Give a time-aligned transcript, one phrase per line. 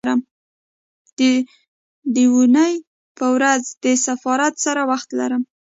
[1.17, 1.19] د
[2.15, 2.73] دونۍ
[3.17, 5.43] په ورځ د سفارت سره وخت لرم